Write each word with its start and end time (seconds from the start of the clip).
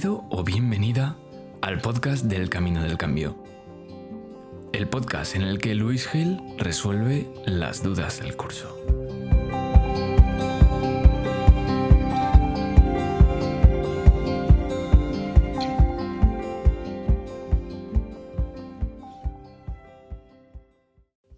Bienvenido 0.00 0.28
o 0.30 0.44
bienvenida 0.44 1.18
al 1.60 1.82
podcast 1.82 2.24
del 2.24 2.48
Camino 2.48 2.82
del 2.82 2.96
Cambio. 2.96 3.36
El 4.72 4.88
podcast 4.88 5.36
en 5.36 5.42
el 5.42 5.58
que 5.58 5.74
Luis 5.74 6.08
Gil 6.08 6.40
resuelve 6.56 7.28
las 7.44 7.82
dudas 7.82 8.20
del 8.20 8.34
curso. 8.34 8.74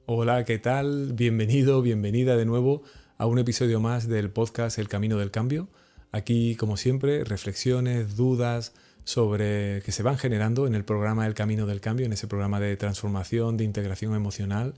Hola, 0.07 0.45
¿qué 0.45 0.61
tal? 0.61 1.15
Bienvenido, 1.15 1.83
bienvenida 1.83 2.37
de 2.37 2.45
nuevo 2.45 2.83
a 3.19 3.27
un 3.27 3.41
episodio 3.41 3.81
más 3.81 4.07
del 4.07 4.31
podcast 4.31 4.79
El 4.79 4.87
Camino 4.87 5.17
del 5.17 5.33
Cambio. 5.33 5.69
Aquí, 6.13 6.57
como 6.57 6.77
siempre, 6.77 7.25
reflexiones, 7.25 8.17
dudas 8.17 8.75
sobre 9.05 9.83
que 9.83 9.93
se 9.93 10.03
van 10.03 10.19
generando 10.19 10.67
en 10.67 10.75
el 10.75 10.85
programa 10.85 11.27
El 11.27 11.35
Camino 11.35 11.67
del 11.67 11.81
Cambio, 11.81 12.07
en 12.07 12.13
ese 12.13 12.29
programa 12.29 12.61
de 12.61 12.77
transformación, 12.77 13.57
de 13.57 13.65
integración 13.65 14.15
emocional 14.15 14.75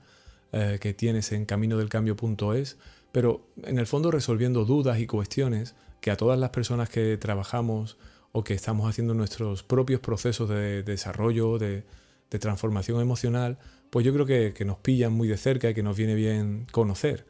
eh, 0.53 0.79
que 0.79 0.93
tienes 0.93 1.33
en 1.33 1.45
caminodelcambio.es, 1.45 2.77
pero 3.11 3.45
en 3.63 3.77
el 3.77 3.85
fondo 3.85 4.11
resolviendo 4.11 4.63
dudas 4.63 4.99
y 4.99 5.07
cuestiones 5.07 5.75
que 5.99 6.11
a 6.11 6.17
todas 6.17 6.39
las 6.39 6.51
personas 6.51 6.89
que 6.89 7.17
trabajamos 7.17 7.97
o 8.31 8.43
que 8.43 8.53
estamos 8.53 8.89
haciendo 8.89 9.13
nuestros 9.13 9.63
propios 9.63 9.99
procesos 9.99 10.49
de, 10.49 10.83
desarrollo, 10.83 11.57
de, 11.57 11.83
transformación 12.39 12.99
emocional, 12.99 13.57
pues 13.89 14.05
yo 14.05 14.13
creo 14.13 14.25
que, 14.25 14.65
nos 14.65 14.77
pillan 14.79 15.13
muy 15.13 15.29
de 15.29 15.37
cerca 15.37 15.69
y 15.69 15.73
que 15.73 15.83
nos 15.83 15.95
viene 15.95 16.15
bien 16.15 16.67
conocer. 16.71 17.25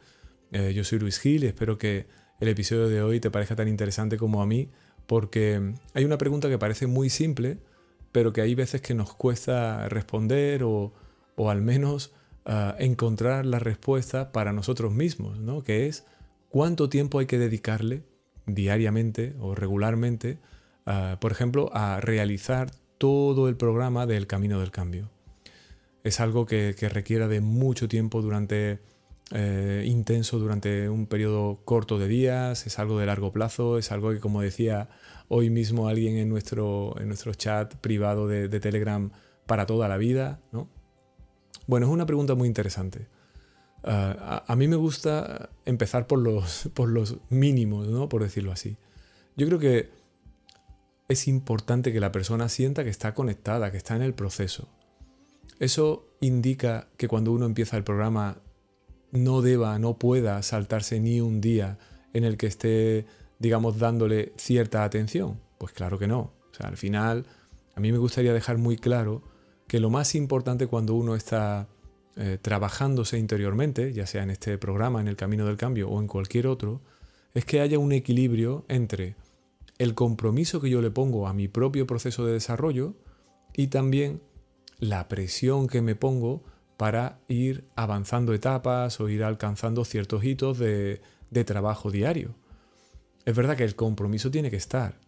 Eh, 0.51 0.73
yo 0.73 0.83
soy 0.83 0.97
Luis 0.97 1.19
Gil 1.19 1.43
y 1.43 1.47
espero 1.47 1.77
que 1.77 2.07
el 2.39 2.47
episodio 2.49 2.89
de 2.89 3.01
hoy 3.01 3.19
te 3.19 3.31
parezca 3.31 3.55
tan 3.55 3.67
interesante 3.67 4.17
como 4.17 4.41
a 4.41 4.45
mí, 4.45 4.69
porque 5.07 5.73
hay 5.93 6.05
una 6.05 6.17
pregunta 6.17 6.49
que 6.49 6.57
parece 6.57 6.87
muy 6.87 7.09
simple, 7.09 7.59
pero 8.11 8.33
que 8.33 8.41
hay 8.41 8.55
veces 8.55 8.81
que 8.81 8.93
nos 8.93 9.13
cuesta 9.13 9.87
responder 9.89 10.63
o, 10.63 10.93
al 11.37 11.61
menos 11.61 12.13
ah, 12.45 12.75
encontrar 12.79 13.45
la 13.45 13.59
respuesta 13.59 14.31
para 14.31 14.53
nosotros 14.53 14.93
mismos, 14.93 15.39
¿no? 15.39 15.63
que 15.63 15.87
es 15.87 16.05
cuánto 16.49 16.89
tiempo 16.89 17.19
hay 17.19 17.25
que 17.25 17.37
dedicarle 17.37 18.03
diariamente 18.45 19.35
o 19.39 19.55
regularmente, 19.55 20.37
ah, 20.85 21.17
por 21.19 21.31
ejemplo, 21.31 21.69
a 21.73 21.99
realizar 22.01 22.71
todo 22.97 23.49
el 23.49 23.57
programa 23.57 24.05
del 24.05 24.27
Camino 24.27 24.59
del 24.59 24.71
Cambio. 24.71 25.09
Es 26.03 26.19
algo 26.19 26.45
que, 26.45 26.75
que 26.77 26.87
requiera 26.87 27.27
de 27.27 27.41
mucho 27.41 27.87
tiempo 27.87 28.21
durante 28.21 28.79
eh, 29.31 29.83
intenso 29.87 30.37
durante 30.37 30.87
un 30.87 31.07
periodo 31.07 31.59
corto 31.65 31.97
de 31.97 32.07
días, 32.07 32.67
es 32.67 32.77
algo 32.77 32.99
de 32.99 33.07
largo 33.07 33.31
plazo, 33.31 33.77
es 33.77 33.91
algo 33.91 34.11
que 34.11 34.19
como 34.19 34.41
decía 34.41 34.89
hoy 35.29 35.49
mismo 35.49 35.87
alguien 35.87 36.17
en 36.17 36.29
nuestro, 36.29 36.95
en 36.99 37.07
nuestro 37.07 37.33
chat 37.33 37.73
privado 37.75 38.27
de, 38.27 38.47
Telegram 38.59 39.11
para 39.47 39.65
toda 39.65 39.87
la 39.87 39.97
vida. 39.97 40.39
¿no? 40.51 40.69
Bueno, 41.65 41.87
es 41.87 41.91
una 41.91 42.05
pregunta 42.05 42.35
muy 42.35 42.47
interesante. 42.47 43.07
Ah, 43.83 44.43
a, 44.47 44.55
mí 44.55 44.67
me 44.67 44.75
gusta 44.75 45.49
empezar 45.65 46.05
por 46.05 46.19
los, 46.19 46.69
por 46.73 46.89
los 46.89 47.17
mínimos, 47.29 47.87
¿no? 47.87 48.07
por 48.09 48.21
decirlo 48.21 48.51
así. 48.51 48.77
Yo 49.35 49.47
creo 49.47 49.59
que 49.59 49.89
es 51.07 51.27
importante 51.27 51.91
que 51.91 51.99
la 51.99 52.11
persona 52.11 52.47
sienta 52.49 52.83
que 52.83 52.89
está 52.89 53.13
conectada, 53.13 53.71
que 53.71 53.77
está 53.77 53.95
en 53.95 54.01
el 54.01 54.13
proceso. 54.13 54.69
Eso 55.59 56.07
indica 56.19 56.89
que 56.97 57.07
cuando 57.07 57.31
uno 57.31 57.45
empieza 57.45 57.77
el 57.77 57.83
programa 57.83 58.37
no 59.15 59.41
deba, 59.41 59.77
no 59.79 59.97
pueda 59.97 60.41
saltarse 60.41 60.99
ni 60.99 61.21
un 61.21 61.41
día 61.41 61.77
en 62.13 62.23
el 62.23 62.37
que 62.37 62.47
esté, 62.47 63.05
digamos, 63.39 63.79
dándole 63.79 64.33
cierta 64.37 64.83
atención? 64.83 65.39
Pues 65.57 65.71
claro 65.73 65.99
que 65.99 66.07
no. 66.07 66.33
Al 66.59 66.77
final, 66.77 67.25
a 67.75 67.79
mí 67.79 67.91
me 67.91 67.97
gustaría 67.97 68.33
dejar 68.33 68.57
muy 68.57 68.77
claro 68.77 69.23
que 69.67 69.79
lo 69.79 69.89
más 69.89 70.15
importante 70.15 70.67
cuando 70.67 70.93
uno 70.93 71.15
está 71.15 71.67
eh, 72.15 72.37
trabajándose 72.41 73.17
interiormente, 73.17 73.91
ya 73.91 74.07
sea 74.07 74.23
en 74.23 74.29
este 74.29 74.57
programa, 74.57 75.01
en 75.01 75.07
el 75.07 75.17
Camino 75.17 75.45
del 75.45 75.57
Cambio 75.57 75.89
o 75.89 75.99
en 75.99 76.07
cualquier 76.07 76.47
otro, 76.47 76.81
es 77.33 77.43
que 77.43 77.59
haya 77.59 77.77
un 77.79 77.91
equilibrio 77.91 78.63
entre 78.69 79.15
el 79.77 79.93
compromiso 79.93 80.61
que 80.61 80.69
yo 80.69 80.81
le 80.81 80.91
pongo 80.91 81.27
a 81.27 81.33
mi 81.33 81.47
propio 81.47 81.85
proceso 81.85 82.25
de 82.25 82.33
desarrollo 82.33 82.93
y 83.53 83.67
también 83.67 84.21
la 84.79 85.07
presión 85.07 85.67
que 85.67 85.81
me 85.81 85.95
pongo 85.95 86.43
para 86.77 87.19
ir 87.27 87.65
avanzando 87.75 88.33
etapas 88.33 88.99
o 88.99 89.09
ir 89.09 89.23
alcanzando 89.23 89.85
ciertos 89.85 90.23
hitos 90.23 90.59
de, 90.59 91.01
trabajo 91.45 91.91
diario. 91.91 92.35
Es 93.25 93.35
verdad 93.35 93.57
que 93.57 93.63
el 93.63 93.75
compromiso 93.75 94.31
tiene 94.31 94.49
que 94.49 94.57
estar, 94.57 94.99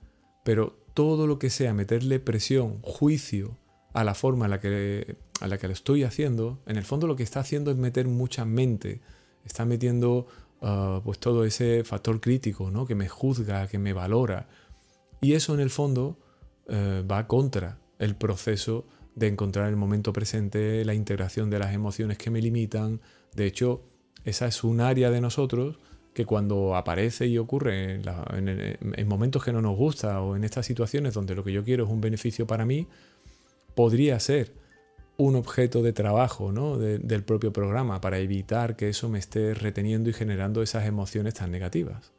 pero 0.43 0.77
todo 0.93 1.27
lo 1.27 1.39
que 1.39 1.49
sea 1.49 1.73
meterle 1.73 2.19
presión, 2.19 2.79
juicio 2.81 3.57
a 3.93 4.03
la 4.03 4.13
forma 4.13 4.45
en 4.45 4.51
la 4.51 4.59
que, 4.59 5.15
a 5.39 5.47
la 5.47 5.57
que 5.57 5.67
lo 5.67 5.73
estoy 5.73 6.03
haciendo, 6.03 6.59
en 6.65 6.77
el 6.77 6.83
fondo 6.83 7.07
lo 7.07 7.15
que 7.15 7.23
está 7.23 7.39
haciendo 7.39 7.71
es 7.71 7.77
meter 7.77 8.07
mucha 8.07 8.43
mente, 8.43 9.01
está 9.45 9.65
metiendo 9.65 10.27
uh, 10.61 11.01
pues 11.03 11.19
todo 11.19 11.45
ese 11.45 11.83
factor 11.83 12.19
crítico, 12.19 12.71
¿no? 12.71 12.85
que 12.85 12.95
me 12.95 13.07
juzga, 13.07 13.67
que 13.67 13.79
me 13.79 13.93
valora. 13.93 14.47
Y 15.21 15.33
eso 15.33 15.53
en 15.53 15.59
el 15.59 15.69
fondo 15.69 16.17
uh, 16.67 17.07
va 17.07 17.27
contra 17.27 17.79
el 17.99 18.15
proceso 18.15 18.85
de 19.17 19.27
encontrar 19.27 19.67
el 19.67 19.75
momento 19.75 20.13
presente, 20.13 20.85
la 20.85 20.93
integración 20.93 21.49
de 21.49 21.57
las 21.57 21.73
emociones 21.73 22.19
que 22.19 22.29
me 22.29 22.39
limitan. 22.39 23.01
De 23.35 23.47
hecho, 23.47 23.81
esa 24.25 24.45
es 24.45 24.63
un 24.63 24.79
área 24.79 25.09
de 25.09 25.19
nosotros 25.21 25.79
que 26.13 26.25
cuando 26.25 26.75
aparece 26.75 27.25
y 27.25 27.39
ocurre 27.39 27.95
en, 27.95 29.07
momentos 29.07 29.43
que 29.43 29.51
no 29.51 29.61
nos 29.61 29.75
gusta 29.75 30.21
o 30.21 30.35
en 30.35 30.43
estas 30.43 30.67
situaciones 30.67 31.15
donde 31.15 31.33
lo 31.33 31.43
que 31.43 31.51
yo 31.51 31.63
quiero 31.63 31.85
es 31.85 31.89
un 31.89 31.99
beneficio 31.99 32.45
para 32.45 32.63
mí, 32.63 32.87
podría 33.73 34.19
ser 34.19 34.53
un 35.17 35.35
objeto 35.35 35.81
de 35.81 35.93
trabajo 35.93 36.51
¿no? 36.51 36.77
del 36.77 37.23
propio 37.23 37.51
programa 37.51 37.99
para 38.01 38.19
evitar 38.19 38.75
que 38.75 38.89
eso 38.89 39.09
me 39.09 39.17
esté 39.17 39.55
reteniendo 39.55 40.11
y 40.11 40.13
generando 40.13 40.61
esas 40.61 40.85
emociones 40.85 41.33
tan 41.33 41.49
negativas. 41.49 42.11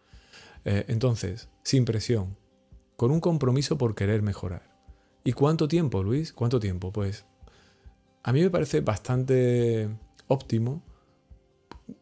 Eh, 0.64 0.84
entonces, 0.88 1.48
sin 1.62 1.84
presión, 1.84 2.37
con 2.97 3.12
un 3.12 3.20
compromiso 3.20 3.78
por 3.78 3.94
querer 3.94 4.22
mejorar. 4.22 4.67
¿Y 5.28 5.34
cuánto 5.34 5.68
tiempo, 5.68 6.02
Luis? 6.02 6.32
¿Cuánto 6.32 6.58
tiempo? 6.58 6.90
Pues 6.90 7.26
a 8.22 8.32
mí 8.32 8.40
me 8.40 8.48
parece 8.48 8.80
bastante 8.80 9.90
óptimo 10.26 10.82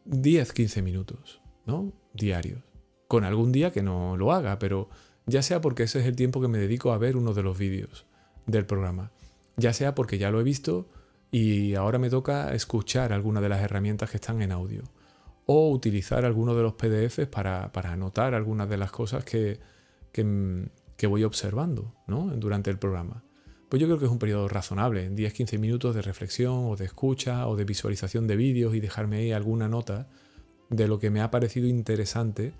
10-15 0.05 0.81
minutos, 0.81 1.41
¿no? 1.65 1.91
Diarios. 2.13 2.63
Con 3.09 3.25
algún 3.25 3.51
día 3.51 3.71
que 3.73 3.83
no 3.83 4.15
lo 4.15 4.31
haga, 4.31 4.59
pero 4.59 4.87
ya 5.25 5.41
sea 5.41 5.59
porque 5.59 5.83
ese 5.83 5.99
es 5.99 6.05
el 6.05 6.15
tiempo 6.15 6.39
que 6.39 6.47
me 6.47 6.57
dedico 6.57 6.93
a 6.93 6.97
ver 6.97 7.17
uno 7.17 7.33
de 7.33 7.43
los 7.43 7.57
vídeos 7.57 8.05
del 8.45 8.65
programa, 8.65 9.11
ya 9.57 9.73
sea 9.73 9.93
porque 9.93 10.17
ya 10.17 10.31
lo 10.31 10.39
he 10.39 10.45
visto 10.45 10.87
y 11.29 11.75
ahora 11.75 11.99
me 11.99 12.09
toca 12.09 12.53
escuchar 12.53 13.11
alguna 13.11 13.41
de 13.41 13.49
las 13.49 13.61
herramientas 13.61 14.09
que 14.09 14.15
están 14.15 14.41
en 14.41 14.53
audio 14.53 14.83
o 15.45 15.69
utilizar 15.69 16.23
alguno 16.23 16.55
de 16.55 16.63
los 16.63 16.75
PDFs 16.75 17.27
para, 17.27 17.69
anotar 17.73 18.33
algunas 18.33 18.69
de 18.69 18.77
las 18.77 18.91
cosas 18.91 19.25
que, 19.25 19.59
que 20.97 21.07
voy 21.07 21.23
observando 21.23 21.95
¿no? 22.07 22.27
durante 22.35 22.69
el 22.69 22.79
programa. 22.79 23.23
Pues 23.69 23.81
yo 23.81 23.87
creo 23.87 23.99
que 23.99 24.05
es 24.05 24.11
un 24.11 24.19
periodo 24.19 24.47
razonable, 24.47 25.05
en 25.05 25.15
10-15 25.15 25.59
minutos 25.59 25.93
de 25.93 26.01
reflexión 26.01 26.65
o 26.67 26.75
de 26.75 26.85
escucha 26.85 27.47
o 27.47 27.55
de 27.55 27.65
visualización 27.65 28.25
de 28.27 28.35
vídeos 28.35 28.75
y 28.75 28.79
dejarme 28.79 29.17
ahí 29.17 29.31
alguna 29.31 29.67
nota 29.67 30.07
de 30.69 30.87
lo 30.87 30.99
que 30.99 31.09
me 31.09 31.21
ha 31.21 31.31
parecido 31.31 31.67
interesante, 31.67 32.53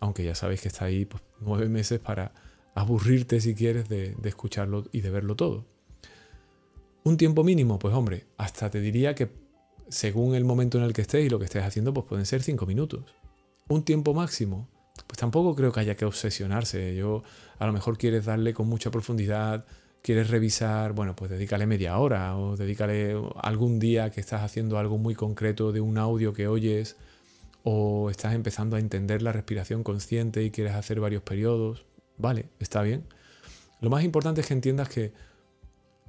aunque 0.00 0.24
ya 0.24 0.34
sabéis 0.34 0.62
que 0.62 0.68
está 0.68 0.86
ahí 0.86 1.04
pues, 1.04 1.22
nueve 1.40 1.68
meses 1.68 2.00
para 2.00 2.32
aburrirte 2.74 3.40
si 3.40 3.54
quieres 3.54 3.88
de, 3.88 4.14
de 4.14 4.28
escucharlo 4.28 4.84
y 4.92 5.00
de 5.00 5.10
verlo 5.10 5.36
todo. 5.36 5.66
Un 7.04 7.16
tiempo 7.16 7.44
mínimo, 7.44 7.78
pues 7.78 7.94
hombre, 7.94 8.26
hasta 8.36 8.70
te 8.70 8.80
diría 8.80 9.14
que 9.14 9.30
según 9.88 10.34
el 10.34 10.44
momento 10.44 10.78
en 10.78 10.84
el 10.84 10.92
que 10.92 11.02
estés 11.02 11.24
y 11.24 11.30
lo 11.30 11.38
que 11.38 11.44
estés 11.44 11.62
haciendo, 11.62 11.94
pues 11.94 12.06
pueden 12.06 12.26
ser 12.26 12.42
5 12.42 12.66
minutos. 12.66 13.04
Un 13.68 13.84
tiempo 13.84 14.14
máximo, 14.14 14.68
pues 15.06 15.18
tampoco 15.18 15.54
creo 15.54 15.72
que 15.72 15.80
haya 15.80 15.96
que 15.96 16.04
obsesionarse. 16.04 16.94
Yo 16.96 17.22
a 17.58 17.66
lo 17.66 17.72
mejor 17.72 17.98
quieres 17.98 18.24
darle 18.24 18.54
con 18.54 18.68
mucha 18.68 18.90
profundidad, 18.90 19.64
quieres 20.02 20.30
revisar, 20.30 20.92
bueno, 20.92 21.16
pues 21.16 21.30
dedícale 21.30 21.66
media 21.66 21.98
hora 21.98 22.36
o 22.36 22.56
dedícale 22.56 23.16
algún 23.42 23.78
día 23.78 24.10
que 24.10 24.20
estás 24.20 24.42
haciendo 24.42 24.78
algo 24.78 24.98
muy 24.98 25.14
concreto 25.14 25.72
de 25.72 25.80
un 25.80 25.98
audio 25.98 26.32
que 26.32 26.48
oyes 26.48 26.96
o 27.62 28.10
estás 28.10 28.34
empezando 28.34 28.76
a 28.76 28.78
entender 28.78 29.22
la 29.22 29.32
respiración 29.32 29.82
consciente 29.82 30.44
y 30.44 30.50
quieres 30.50 30.74
hacer 30.74 31.00
varios 31.00 31.22
periodos. 31.22 31.84
Vale, 32.18 32.48
está 32.60 32.82
bien. 32.82 33.04
Lo 33.80 33.90
más 33.90 34.04
importante 34.04 34.40
es 34.40 34.46
que 34.46 34.54
entiendas 34.54 34.88
que 34.88 35.12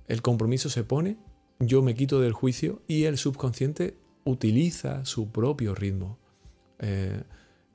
el 0.08 0.22
compromiso 0.22 0.70
se 0.70 0.84
pone, 0.84 1.18
yo 1.60 1.82
me 1.82 1.96
quito 1.96 2.22
del 2.22 2.34
juicio 2.34 2.82
y 2.88 3.06
el 3.06 3.18
subconsciente 3.18 3.98
utiliza 4.24 5.06
su 5.06 5.32
propio 5.32 5.74
ritmo. 5.74 6.20
Eh, 6.80 7.24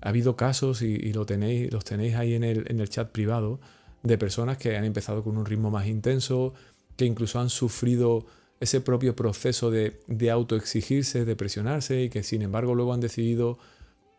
ha 0.03 0.09
habido 0.09 0.37
casos, 0.37 0.83
y, 0.83 1.13
lo 1.13 1.25
tenéis, 1.27 1.73
los 1.73 1.85
tenéis 1.85 2.17
ahí 2.17 2.35
en 2.35 2.45
el, 2.45 2.65
en 2.69 2.81
el 2.81 2.89
chat 2.89 3.11
privado, 3.11 3.61
de 4.03 4.19
personas 4.19 4.59
que 4.59 4.77
han 4.77 4.85
empezado 4.85 5.23
con 5.23 5.39
un 5.39 5.47
ritmo 5.47 5.71
más 5.71 5.87
intenso, 5.87 6.55
que 6.97 7.05
incluso 7.05 7.41
han 7.41 7.49
sufrido 7.49 8.27
ese 8.61 8.81
propio 8.81 9.17
proceso 9.17 9.71
de, 9.71 10.01
de 10.07 10.31
autoexigirse, 10.31 11.25
de 11.25 11.37
presionarse 11.37 12.03
y 12.03 12.11
que 12.11 12.23
sin 12.23 12.43
embargo 12.43 12.75
luego 12.75 12.93
han 12.93 13.01
decidido 13.01 13.59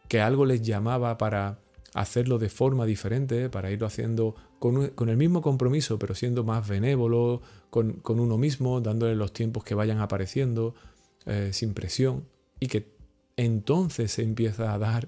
que 0.07 0.21
algo 0.21 0.45
les 0.45 0.61
llamaba 0.61 1.17
para 1.17 1.59
hacerlo 1.93 2.39
de 2.39 2.49
forma 2.49 2.85
diferente, 2.85 3.49
para 3.49 3.71
irlo 3.71 3.85
haciendo 3.85 4.35
con, 4.59 5.09
el 5.09 5.17
mismo 5.17 5.41
compromiso, 5.41 5.99
pero 5.99 6.15
siendo 6.15 6.43
más 6.43 6.67
benévolo 6.67 7.41
con, 7.69 8.01
uno 8.05 8.37
mismo, 8.37 8.81
dándole 8.81 9.15
los 9.15 9.33
tiempos 9.33 9.63
que 9.63 9.75
vayan 9.75 9.99
apareciendo, 9.99 10.73
eh, 11.25 11.49
sin 11.53 11.73
presión, 11.73 12.25
y 12.59 12.67
que 12.67 12.93
entonces 13.35 14.11
se 14.11 14.23
empieza 14.23 14.73
a 14.73 14.77
dar 14.77 15.07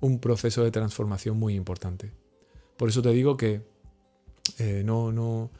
un 0.00 0.18
proceso 0.18 0.64
de 0.64 0.70
transformación 0.70 1.38
muy 1.38 1.54
importante. 1.54 2.12
Por 2.76 2.88
eso 2.88 3.02
te 3.02 3.10
digo 3.10 3.36
que 3.36 3.62
eh, 4.58 4.82
no, 4.84 5.12
no, 5.12 5.50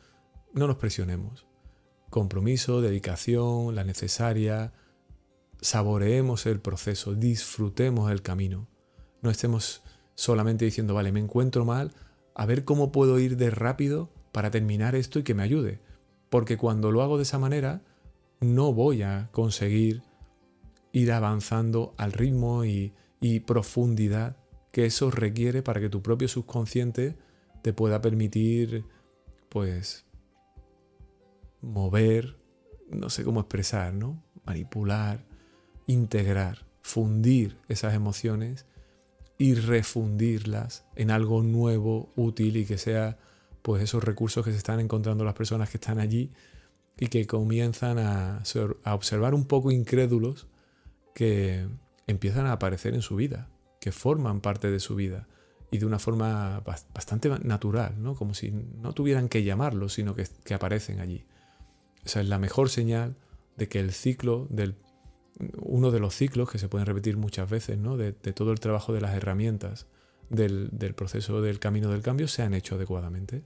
no 0.52 0.66
nos 0.66 0.76
presionemos. 0.76 1.46
Compromiso, 2.08 2.80
dedicación, 2.80 3.74
la 3.74 3.84
necesaria, 3.84 4.72
saboreemos 5.60 6.46
el 6.46 6.60
proceso, 6.60 7.14
disfrutemos 7.14 8.10
el 8.10 8.22
camino. 8.22 8.68
No 9.22 9.30
estemos 9.30 9.82
solamente 10.14 10.64
diciendo, 10.64 10.94
vale, 10.94 11.12
me 11.12 11.20
encuentro 11.20 11.64
mal, 11.64 11.92
a 12.34 12.46
ver 12.46 12.64
cómo 12.64 12.90
puedo 12.92 13.18
ir 13.18 13.36
de 13.36 13.50
rápido 13.50 14.10
para 14.32 14.50
terminar 14.50 14.94
esto 14.94 15.18
y 15.18 15.22
que 15.22 15.34
me 15.34 15.42
ayude. 15.42 15.80
Porque 16.30 16.56
cuando 16.56 16.90
lo 16.90 17.02
hago 17.02 17.16
de 17.16 17.24
esa 17.24 17.38
manera, 17.38 17.82
no 18.40 18.72
voy 18.72 19.02
a 19.02 19.28
conseguir 19.32 20.02
ir 20.92 21.12
avanzando 21.12 21.94
al 21.98 22.12
ritmo 22.12 22.64
y, 22.64 22.92
y 23.20 23.40
profundidad 23.40 24.36
que 24.72 24.86
eso 24.86 25.10
requiere 25.10 25.62
para 25.62 25.80
que 25.80 25.88
tu 25.88 26.02
propio 26.02 26.28
subconsciente 26.28 27.16
te 27.62 27.72
pueda 27.72 28.00
permitir, 28.00 28.84
pues, 29.48 30.06
mover, 31.60 32.36
no 32.90 33.10
sé 33.10 33.24
cómo 33.24 33.40
expresar, 33.40 33.92
¿no? 33.92 34.22
Manipular, 34.44 35.24
integrar, 35.86 36.66
fundir 36.82 37.58
esas 37.68 37.94
emociones 37.94 38.66
y 39.36 39.54
refundirlas 39.54 40.84
en 40.96 41.10
algo 41.10 41.42
nuevo, 41.42 42.10
útil 42.16 42.56
y 42.56 42.64
que 42.64 42.78
sea 42.78 43.18
pues 43.62 43.82
esos 43.82 44.02
recursos 44.02 44.44
que 44.44 44.52
se 44.52 44.56
están 44.56 44.80
encontrando 44.80 45.24
las 45.24 45.34
personas 45.34 45.70
que 45.70 45.76
están 45.76 45.98
allí 45.98 46.30
y 46.98 47.08
que 47.08 47.26
comienzan 47.26 47.98
a, 47.98 48.42
a 48.84 48.94
observar 48.94 49.34
un 49.34 49.44
poco 49.44 49.70
incrédulos 49.70 50.46
que 51.14 51.66
empiezan 52.10 52.46
a 52.46 52.52
aparecer 52.52 52.94
en 52.94 53.02
su 53.02 53.16
vida, 53.16 53.48
que 53.80 53.92
forman 53.92 54.40
parte 54.40 54.70
de 54.70 54.80
su 54.80 54.94
vida 54.94 55.26
y 55.70 55.78
de 55.78 55.86
una 55.86 55.98
forma 55.98 56.60
bastante 56.94 57.30
natural, 57.42 57.94
¿no? 58.02 58.14
como 58.14 58.34
si 58.34 58.50
no 58.50 58.92
tuvieran 58.92 59.28
que 59.28 59.44
llamarlos, 59.44 59.94
sino 59.94 60.14
que, 60.14 60.54
aparecen 60.54 61.00
allí. 61.00 61.24
Esa 62.04 62.20
es 62.20 62.28
la 62.28 62.38
mejor 62.38 62.70
señal 62.70 63.16
de 63.56 63.68
que 63.68 63.78
el 63.78 63.92
ciclo 63.92 64.46
del 64.50 64.74
uno 65.62 65.90
de 65.90 66.00
los 66.00 66.14
ciclos 66.14 66.50
que 66.50 66.58
se 66.58 66.68
pueden 66.68 66.86
repetir 66.86 67.16
muchas 67.16 67.48
veces, 67.48 67.78
¿no? 67.78 67.96
de, 67.96 68.12
todo 68.12 68.52
el 68.52 68.60
trabajo 68.60 68.92
de 68.92 69.00
las 69.00 69.14
herramientas 69.14 69.86
del, 70.28 70.70
proceso 70.94 71.40
del 71.40 71.58
camino 71.58 71.90
del 71.90 72.02
cambio 72.02 72.28
se 72.28 72.42
han 72.42 72.52
hecho 72.52 72.74
adecuadamente. 72.74 73.42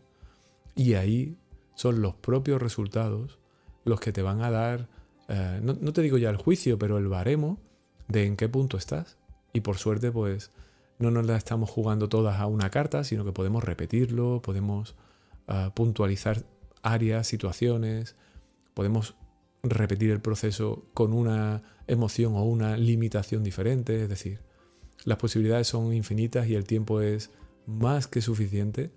Y 0.74 0.94
ahí 0.94 1.36
son 1.74 2.02
los 2.02 2.14
propios 2.14 2.60
resultados 2.60 3.38
los 3.84 4.00
que 4.00 4.12
te 4.12 4.22
van 4.22 4.40
a 4.42 4.50
dar, 4.50 4.88
eh, 5.28 5.60
no, 5.62 5.92
te 5.92 6.00
digo 6.00 6.16
ya 6.16 6.30
el 6.30 6.36
juicio, 6.36 6.78
pero 6.78 6.96
el 6.98 7.06
baremo 7.06 7.60
de 8.08 8.26
en 8.26 8.36
qué 8.36 8.48
punto 8.48 8.76
estás. 8.76 9.16
Y 9.52 9.60
por 9.60 9.78
suerte, 9.78 10.10
pues 10.10 10.50
no 10.98 11.10
nos 11.10 11.26
la 11.26 11.36
estamos 11.36 11.70
jugando 11.70 12.08
todas 12.08 12.40
a 12.40 12.46
una 12.46 12.70
carta, 12.70 13.04
sino 13.04 13.24
que 13.24 13.32
podemos 13.32 13.64
repetirlo, 13.64 14.40
podemos 14.42 14.94
eh, 15.48 15.70
puntualizar 15.74 16.44
áreas, 16.82 17.26
situaciones, 17.26 18.16
podemos 18.74 19.14
repetir 19.62 20.10
el 20.10 20.20
proceso 20.20 20.84
con 20.94 21.12
una 21.12 21.62
emoción 21.86 22.34
o 22.34 22.44
una 22.44 22.76
limitación 22.76 23.42
diferente. 23.42 24.02
Es 24.02 24.08
decir, 24.08 24.40
las 25.04 25.18
posibilidades 25.18 25.68
son 25.68 25.92
infinitas 25.92 26.46
y 26.46 26.54
el 26.54 26.64
tiempo 26.64 27.00
es 27.00 27.30
más 27.66 28.06
que 28.06 28.20
suficiente 28.20 28.90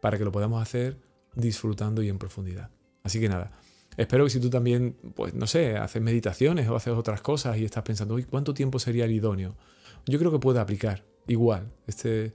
para 0.00 0.18
que 0.18 0.24
lo 0.24 0.32
podamos 0.32 0.62
hacer 0.62 0.98
disfrutando 1.34 2.02
y 2.02 2.08
en 2.08 2.18
profundidad. 2.18 2.70
Así 3.02 3.20
que 3.20 3.28
nada, 3.28 3.52
espero 3.96 4.24
que 4.24 4.30
si 4.30 4.40
tú 4.40 4.50
también, 4.50 4.96
pues 5.14 5.34
no 5.34 5.46
sé, 5.46 5.76
haces 5.76 6.02
meditaciones 6.02 6.68
o 6.68 6.76
haces 6.76 6.94
otras 6.94 7.20
cosas 7.20 7.58
y 7.58 7.64
estás 7.64 7.82
pensando, 7.82 8.18
¿cuánto 8.28 8.54
tiempo 8.54 8.78
sería 8.78 9.04
el 9.04 9.12
idóneo? 9.12 9.56
Yo 10.06 10.18
creo 10.18 10.30
que 10.30 10.38
puede 10.38 10.60
aplicar 10.60 11.04
igual. 11.26 11.70
Este, 11.86 12.32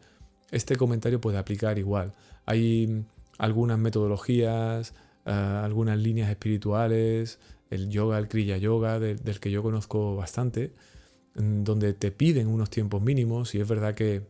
este 0.52 0.75
comentario 0.75 1.19
puede 1.19 1.38
aplicar 1.38 1.78
igual. 1.80 2.13
Hay 2.46 3.06
algunas 3.38 3.80
metodologías, 3.80 4.94
eh, 5.25 5.31
algunas 5.31 5.98
líneas 5.98 6.30
espirituales, 6.30 7.40
el 7.69 7.90
yoga, 7.90 8.18
el 8.18 8.28
Kriya 8.28 8.58
Yoga, 8.58 9.00
del, 9.00 9.40
que 9.40 9.51
yo 9.51 9.63
conozco 9.63 10.16
bastante, 10.16 10.74
donde 11.34 11.94
te 11.94 12.12
piden 12.12 12.48
unos 12.48 12.69
tiempos 12.69 13.01
mínimos 13.01 13.56
y 13.56 13.60
es 13.60 13.68
verdad 13.68 13.94
que, 13.94 14.22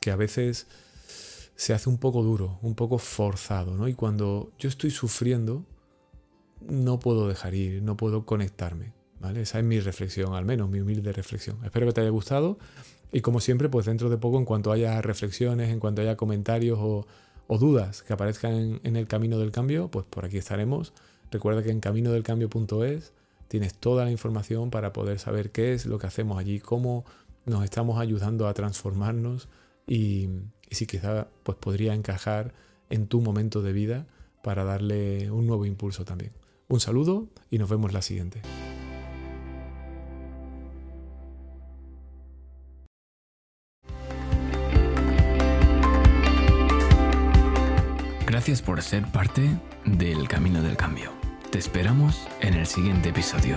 que, 0.00 0.10
a 0.10 0.16
veces 0.16 0.66
se 1.54 1.74
hace 1.74 1.88
un 1.88 1.98
poco 1.98 2.22
duro, 2.22 2.58
un 2.62 2.74
poco 2.74 2.98
forzado, 2.98 3.76
¿no? 3.76 3.86
Y 3.86 3.94
cuando 3.94 4.50
yo 4.58 4.68
estoy 4.68 4.90
sufriendo, 4.90 5.64
no 6.60 6.98
puedo 6.98 7.28
dejar 7.28 7.54
ir, 7.54 7.82
no 7.82 7.96
puedo 7.96 8.24
conectarme, 8.24 8.92
¿vale? 9.20 9.42
Esa 9.42 9.58
es 9.58 9.64
mi 9.64 9.80
reflexión, 9.80 10.34
al 10.34 10.44
menos 10.44 10.68
mi 10.68 10.80
humilde 10.80 11.12
reflexión. 11.12 11.58
Espero 11.64 11.86
que 11.86 11.92
te 11.92 12.00
haya 12.00 12.10
gustado 12.10 12.58
y 13.12 13.20
como 13.20 13.40
siempre, 13.40 13.68
pues 13.68 13.86
dentro 13.86 14.10
de 14.10 14.18
poco, 14.18 14.38
en 14.38 14.44
cuanto 14.44 14.72
haya 14.72 15.00
reflexiones, 15.00 15.70
en 15.70 15.80
cuanto 15.80 16.02
haya 16.02 16.16
comentarios 16.16 16.78
o, 16.80 17.06
dudas 17.58 18.02
que 18.02 18.12
aparezcan 18.12 18.78
en 18.84 18.96
el 18.96 19.06
camino 19.06 19.38
del 19.38 19.52
cambio, 19.52 19.90
pues 19.90 20.04
por 20.04 20.26
aquí 20.26 20.36
estaremos 20.36 20.92
Recuerda 21.30 21.62
que 21.62 21.70
en 21.70 21.80
caminodelcambio.es 21.80 23.12
tienes 23.48 23.74
toda 23.74 24.04
la 24.04 24.10
información 24.10 24.70
para 24.70 24.92
poder 24.92 25.18
saber 25.18 25.50
qué 25.50 25.72
es 25.72 25.86
lo 25.86 25.98
que 25.98 26.06
hacemos 26.06 26.38
allí, 26.38 26.60
cómo 26.60 27.04
nos 27.44 27.64
estamos 27.64 27.98
ayudando 27.98 28.46
a 28.46 28.54
transformarnos 28.54 29.48
y, 29.86 30.28
si 30.70 30.86
quizá 30.86 31.28
pues 31.42 31.56
podría 31.58 31.94
encajar 31.94 32.52
en 32.90 33.06
tu 33.06 33.20
momento 33.20 33.62
de 33.62 33.72
vida 33.72 34.06
para 34.42 34.64
darle 34.64 35.30
un 35.30 35.46
nuevo 35.46 35.64
impulso 35.66 36.04
también. 36.04 36.32
Un 36.68 36.80
saludo 36.80 37.28
y 37.50 37.56
nos 37.56 37.70
vemos 37.70 37.94
la 37.94 38.02
siguiente. 38.02 38.42
Gracias 48.26 48.60
por 48.60 48.82
ser 48.82 49.10
parte 49.10 49.58
del 49.86 50.28
Camino 50.28 50.62
del 50.62 50.76
Cambio. 50.76 51.10
Te 51.50 51.58
esperamos 51.58 52.28
en 52.40 52.52
el 52.52 52.66
siguiente 52.66 53.08
episodio. 53.08 53.56